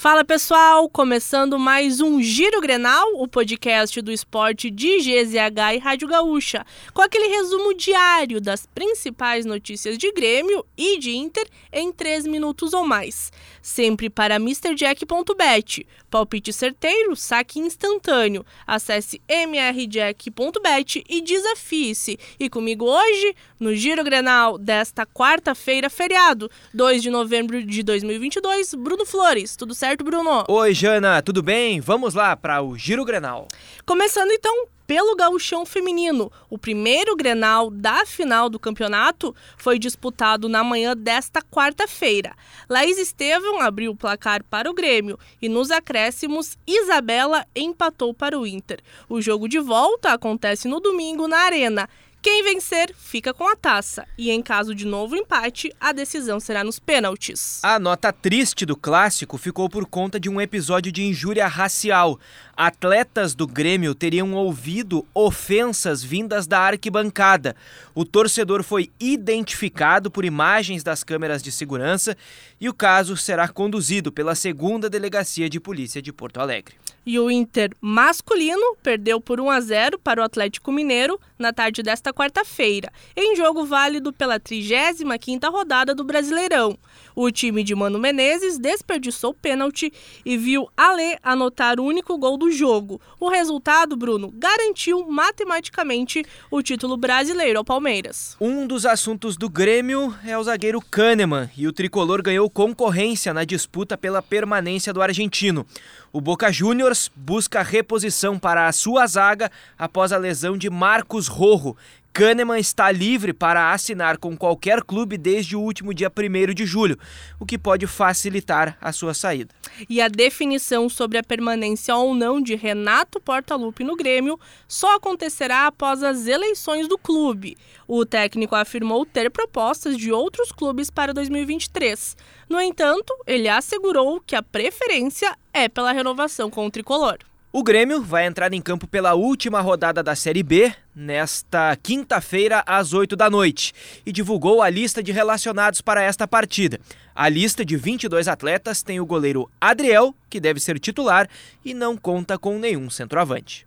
Fala 0.00 0.24
pessoal, 0.24 0.88
começando 0.88 1.58
mais 1.58 2.00
um 2.00 2.22
Giro 2.22 2.60
Grenal, 2.60 3.04
o 3.16 3.26
podcast 3.26 4.00
do 4.00 4.12
esporte 4.12 4.70
de 4.70 4.98
GZH 4.98 5.74
e 5.74 5.78
Rádio 5.78 6.06
Gaúcha, 6.06 6.64
com 6.94 7.02
aquele 7.02 7.26
resumo 7.26 7.74
diário 7.74 8.40
das 8.40 8.64
principais 8.64 9.44
notícias 9.44 9.98
de 9.98 10.12
Grêmio 10.12 10.64
e 10.76 11.00
de 11.00 11.16
Inter 11.16 11.44
em 11.72 11.90
3 11.90 12.28
minutos 12.28 12.72
ou 12.72 12.86
mais. 12.86 13.32
Sempre 13.60 14.08
para 14.08 14.36
MrJack.bet. 14.36 15.84
Palpite 16.08 16.52
certeiro, 16.52 17.16
saque 17.16 17.58
instantâneo. 17.58 18.46
Acesse 18.64 19.20
mrjack.bet 19.28 21.04
e 21.08 21.20
desafie-se. 21.20 22.16
E 22.38 22.48
comigo 22.48 22.84
hoje, 22.84 23.34
no 23.58 23.74
Giro 23.74 24.04
Grenal 24.04 24.58
desta 24.58 25.04
quarta-feira, 25.04 25.90
feriado, 25.90 26.48
2 26.72 27.02
de 27.02 27.10
novembro 27.10 27.60
de 27.64 27.82
2022, 27.82 28.74
Bruno 28.74 29.04
Flores. 29.04 29.56
Tudo 29.56 29.74
certo? 29.74 29.87
Certo, 29.88 30.04
Bruno? 30.04 30.44
Oi, 30.48 30.74
Jana, 30.74 31.22
tudo 31.22 31.42
bem? 31.42 31.80
Vamos 31.80 32.12
lá 32.12 32.36
para 32.36 32.60
o 32.60 32.76
Giro 32.76 33.06
Grenal. 33.06 33.48
Começando 33.86 34.30
então 34.32 34.66
pelo 34.86 35.16
gauchão 35.16 35.64
feminino. 35.64 36.30
O 36.50 36.58
primeiro 36.58 37.16
Grenal 37.16 37.70
da 37.70 38.04
final 38.04 38.50
do 38.50 38.58
campeonato 38.58 39.34
foi 39.56 39.78
disputado 39.78 40.46
na 40.46 40.62
manhã 40.62 40.94
desta 40.94 41.40
quarta-feira. 41.40 42.34
Laís 42.68 42.98
Estevam 42.98 43.62
abriu 43.62 43.92
o 43.92 43.96
placar 43.96 44.44
para 44.44 44.70
o 44.70 44.74
Grêmio 44.74 45.18
e 45.40 45.48
nos 45.48 45.70
acréscimos 45.70 46.58
Isabela 46.66 47.46
empatou 47.56 48.12
para 48.12 48.38
o 48.38 48.46
Inter. 48.46 48.80
O 49.08 49.22
jogo 49.22 49.48
de 49.48 49.58
volta 49.58 50.12
acontece 50.12 50.68
no 50.68 50.80
domingo 50.80 51.26
na 51.26 51.38
Arena 51.38 51.88
quem 52.20 52.42
vencer 52.42 52.92
fica 52.94 53.32
com 53.32 53.48
a 53.48 53.54
taça. 53.54 54.06
E 54.18 54.30
em 54.30 54.42
caso 54.42 54.74
de 54.74 54.84
novo 54.84 55.16
empate, 55.16 55.72
a 55.80 55.92
decisão 55.92 56.40
será 56.40 56.64
nos 56.64 56.78
pênaltis. 56.78 57.60
A 57.62 57.78
nota 57.78 58.12
triste 58.12 58.66
do 58.66 58.76
clássico 58.76 59.38
ficou 59.38 59.68
por 59.68 59.86
conta 59.86 60.18
de 60.18 60.28
um 60.28 60.40
episódio 60.40 60.90
de 60.90 61.04
injúria 61.04 61.46
racial. 61.46 62.18
Atletas 62.56 63.34
do 63.34 63.46
Grêmio 63.46 63.94
teriam 63.94 64.34
ouvido 64.34 65.06
ofensas 65.14 66.02
vindas 66.02 66.46
da 66.46 66.58
arquibancada. 66.58 67.54
O 67.94 68.04
torcedor 68.04 68.64
foi 68.64 68.90
identificado 68.98 70.10
por 70.10 70.24
imagens 70.24 70.82
das 70.82 71.04
câmeras 71.04 71.42
de 71.42 71.52
segurança 71.52 72.16
e 72.60 72.68
o 72.68 72.74
caso 72.74 73.16
será 73.16 73.46
conduzido 73.48 74.10
pela 74.10 74.34
segunda 74.34 74.90
delegacia 74.90 75.48
de 75.48 75.60
polícia 75.60 76.02
de 76.02 76.12
Porto 76.12 76.40
Alegre. 76.40 76.74
E 77.06 77.18
o 77.18 77.30
Inter 77.30 77.70
masculino 77.80 78.76
perdeu 78.82 79.18
por 79.20 79.40
1 79.40 79.50
a 79.50 79.60
0 79.60 79.98
para 79.98 80.20
o 80.20 80.24
Atlético 80.24 80.70
Mineiro 80.70 81.18
na 81.38 81.52
tarde 81.52 81.82
desta 81.82 82.07
quarta-feira, 82.12 82.92
em 83.16 83.36
jogo 83.36 83.64
válido 83.64 84.12
pela 84.12 84.38
35ª 84.38 85.50
rodada 85.50 85.94
do 85.94 86.04
Brasileirão. 86.04 86.78
O 87.14 87.30
time 87.32 87.64
de 87.64 87.74
Mano 87.74 87.98
Menezes 87.98 88.58
desperdiçou 88.58 89.34
pênalti 89.34 89.92
e 90.24 90.36
viu 90.36 90.68
Alê 90.76 91.18
anotar 91.20 91.80
o 91.80 91.84
único 91.84 92.16
gol 92.16 92.36
do 92.36 92.50
jogo. 92.50 93.00
O 93.18 93.28
resultado, 93.28 93.96
Bruno, 93.96 94.30
garantiu 94.32 95.04
matematicamente 95.08 96.24
o 96.48 96.62
título 96.62 96.96
brasileiro 96.96 97.58
ao 97.58 97.64
Palmeiras. 97.64 98.36
Um 98.40 98.66
dos 98.66 98.86
assuntos 98.86 99.36
do 99.36 99.50
Grêmio 99.50 100.14
é 100.24 100.38
o 100.38 100.44
zagueiro 100.44 100.80
Kahneman 100.80 101.50
e 101.56 101.66
o 101.66 101.72
tricolor 101.72 102.22
ganhou 102.22 102.48
concorrência 102.48 103.34
na 103.34 103.44
disputa 103.44 103.98
pela 103.98 104.22
permanência 104.22 104.92
do 104.92 105.02
argentino. 105.02 105.66
O 106.12 106.20
Boca 106.20 106.50
Juniors 106.50 107.10
busca 107.14 107.62
reposição 107.62 108.38
para 108.38 108.66
a 108.66 108.72
sua 108.72 109.06
zaga 109.06 109.50
após 109.76 110.12
a 110.12 110.16
lesão 110.16 110.56
de 110.56 110.70
Marcos 110.70 111.26
Rojo, 111.26 111.76
Kahneman 112.18 112.58
está 112.58 112.90
livre 112.90 113.32
para 113.32 113.72
assinar 113.72 114.18
com 114.18 114.36
qualquer 114.36 114.82
clube 114.82 115.16
desde 115.16 115.54
o 115.54 115.60
último 115.60 115.94
dia 115.94 116.10
1 116.10 116.52
de 116.52 116.66
julho, 116.66 116.98
o 117.38 117.46
que 117.46 117.56
pode 117.56 117.86
facilitar 117.86 118.76
a 118.80 118.90
sua 118.90 119.14
saída. 119.14 119.54
E 119.88 120.00
a 120.00 120.08
definição 120.08 120.88
sobre 120.88 121.16
a 121.16 121.22
permanência 121.22 121.94
ou 121.94 122.12
não 122.12 122.40
de 122.40 122.56
Renato 122.56 123.20
Portaluppi 123.20 123.84
no 123.84 123.94
Grêmio 123.94 124.36
só 124.66 124.96
acontecerá 124.96 125.68
após 125.68 126.02
as 126.02 126.26
eleições 126.26 126.88
do 126.88 126.98
clube. 126.98 127.56
O 127.86 128.04
técnico 128.04 128.56
afirmou 128.56 129.06
ter 129.06 129.30
propostas 129.30 129.96
de 129.96 130.10
outros 130.10 130.50
clubes 130.50 130.90
para 130.90 131.14
2023. 131.14 132.16
No 132.48 132.60
entanto, 132.60 133.14
ele 133.28 133.48
assegurou 133.48 134.20
que 134.20 134.34
a 134.34 134.42
preferência 134.42 135.36
é 135.52 135.68
pela 135.68 135.92
renovação 135.92 136.50
com 136.50 136.66
o 136.66 136.70
tricolor. 136.70 137.18
O 137.58 137.62
Grêmio 137.64 138.00
vai 138.00 138.24
entrar 138.24 138.52
em 138.52 138.62
campo 138.62 138.86
pela 138.86 139.14
última 139.14 139.60
rodada 139.60 140.00
da 140.00 140.14
Série 140.14 140.44
B 140.44 140.72
nesta 140.94 141.74
quinta-feira 141.82 142.62
às 142.64 142.92
8 142.92 143.16
da 143.16 143.28
noite 143.28 143.74
e 144.06 144.12
divulgou 144.12 144.62
a 144.62 144.70
lista 144.70 145.02
de 145.02 145.10
relacionados 145.10 145.80
para 145.80 146.00
esta 146.00 146.24
partida. 146.28 146.78
A 147.12 147.28
lista 147.28 147.64
de 147.64 147.76
22 147.76 148.28
atletas 148.28 148.80
tem 148.80 149.00
o 149.00 149.04
goleiro 149.04 149.50
Adriel, 149.60 150.14
que 150.30 150.38
deve 150.38 150.60
ser 150.60 150.78
titular 150.78 151.28
e 151.64 151.74
não 151.74 151.96
conta 151.96 152.38
com 152.38 152.60
nenhum 152.60 152.88
centroavante. 152.88 153.66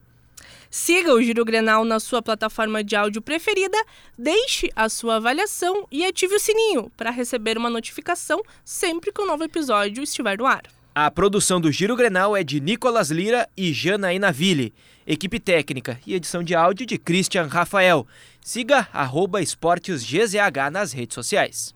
Siga 0.69 1.13
o 1.13 1.21
Giro 1.21 1.43
Grenal 1.43 1.83
na 1.83 1.99
sua 1.99 2.21
plataforma 2.21 2.81
de 2.81 2.95
áudio 2.95 3.21
preferida, 3.21 3.77
deixe 4.17 4.69
a 4.73 4.87
sua 4.87 5.17
avaliação 5.17 5.85
e 5.91 6.05
ative 6.05 6.35
o 6.35 6.39
sininho 6.39 6.89
para 6.95 7.11
receber 7.11 7.57
uma 7.57 7.69
notificação 7.69 8.41
sempre 8.63 9.11
que 9.11 9.21
um 9.21 9.27
novo 9.27 9.43
episódio 9.43 10.01
estiver 10.01 10.37
no 10.37 10.45
ar. 10.45 10.63
A 10.93 11.09
produção 11.09 11.61
do 11.61 11.71
Giro 11.71 11.95
Grenal 11.95 12.35
é 12.35 12.43
de 12.43 12.59
Nicolas 12.59 13.09
Lira 13.09 13.47
e 13.55 13.71
Janaína 13.71 14.29
Ville. 14.29 14.73
Equipe 15.07 15.39
técnica 15.39 15.97
e 16.05 16.13
edição 16.13 16.43
de 16.43 16.53
áudio 16.53 16.85
de 16.85 16.97
Christian 16.97 17.47
Rafael. 17.47 18.05
Siga 18.41 18.89
arroba 18.91 19.41
esportesgzh 19.41 20.35
nas 20.69 20.91
redes 20.91 21.15
sociais. 21.15 21.73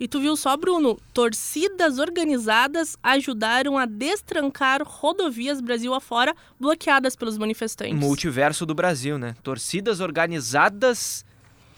E 0.00 0.08
tu 0.08 0.20
viu 0.20 0.38
só, 0.38 0.56
Bruno? 0.56 0.98
Torcidas 1.12 1.98
organizadas 1.98 2.96
ajudaram 3.02 3.76
a 3.76 3.84
destrancar 3.84 4.80
rodovias 4.82 5.60
Brasil 5.60 5.92
afora 5.92 6.34
bloqueadas 6.58 7.14
pelos 7.14 7.36
manifestantes. 7.36 7.94
Multiverso 7.94 8.64
do 8.64 8.74
Brasil, 8.74 9.18
né? 9.18 9.36
Torcidas 9.42 10.00
organizadas 10.00 11.26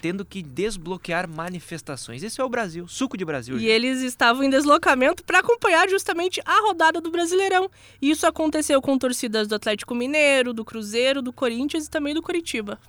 tendo 0.01 0.25
que 0.25 0.41
desbloquear 0.41 1.29
manifestações. 1.29 2.23
Esse 2.23 2.39
é 2.39 2.43
o 2.43 2.49
Brasil, 2.49 2.87
suco 2.87 3.17
de 3.17 3.25
Brasil. 3.25 3.57
E 3.57 3.61
já. 3.61 3.69
eles 3.69 4.01
estavam 4.01 4.43
em 4.43 4.49
deslocamento 4.49 5.23
para 5.23 5.39
acompanhar 5.39 5.89
justamente 5.89 6.41
a 6.45 6.61
rodada 6.67 7.01
do 7.01 7.11
Brasileirão. 7.11 7.69
Isso 8.01 8.27
aconteceu 8.27 8.81
com 8.81 8.97
torcidas 8.97 9.47
do 9.47 9.55
Atlético 9.55 9.95
Mineiro, 9.95 10.53
do 10.53 10.65
Cruzeiro, 10.65 11.21
do 11.21 11.33
Corinthians 11.33 11.85
e 11.85 11.89
também 11.89 12.13
do 12.13 12.21
Curitiba. 12.21 12.79